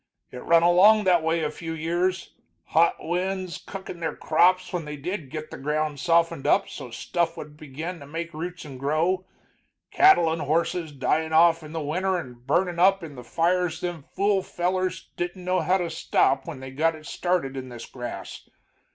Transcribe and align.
It 0.31 0.41
run 0.43 0.63
along 0.63 1.03
that 1.03 1.21
way 1.21 1.43
a 1.43 1.51
few 1.51 1.73
years, 1.73 2.33
hot 2.63 2.95
winds 3.05 3.59
cookin' 3.59 3.99
their 3.99 4.15
crops 4.15 4.73
when 4.73 4.85
they 4.85 4.97
did 4.97 5.29
git 5.29 5.51
the 5.51 5.59
ground 5.59 5.99
softened 5.99 6.47
up 6.47 6.67
so 6.67 6.89
stuff 6.89 7.37
would 7.37 7.55
begin 7.55 7.99
to 7.99 8.07
make 8.07 8.33
roots 8.33 8.65
and 8.65 8.79
grow, 8.79 9.27
cattle 9.91 10.33
and 10.33 10.41
horses 10.41 10.91
dyin' 10.91 11.33
off 11.33 11.61
in 11.61 11.71
the 11.71 11.81
winter 11.83 12.17
and 12.17 12.47
burnin' 12.47 12.79
up 12.79 13.03
in 13.03 13.13
the 13.13 13.23
fires 13.23 13.79
them 13.79 14.01
fool 14.01 14.41
fellers 14.41 15.11
didn't 15.17 15.45
know 15.45 15.59
how 15.59 15.77
to 15.77 15.91
stop 15.91 16.47
when 16.47 16.61
they 16.61 16.71
got 16.71 17.05
started 17.05 17.55
in 17.55 17.69
this 17.69 17.85
grass. 17.85 18.49